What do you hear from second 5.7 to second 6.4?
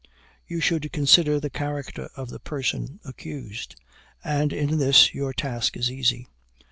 is easy.